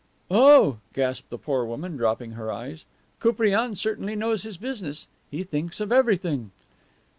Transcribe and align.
"Oh," 0.31 0.77
gasped 0.93 1.29
the 1.29 1.37
poor 1.37 1.63
woman, 1.63 1.95
dropping 1.95 2.31
her 2.31 2.51
eyes. 2.51 2.85
"Koupriane 3.19 3.75
certainly 3.75 4.15
knows 4.15 4.41
his 4.41 4.57
business; 4.57 5.05
he 5.29 5.43
thinks 5.43 5.79
of 5.79 5.91
everything." 5.91 6.49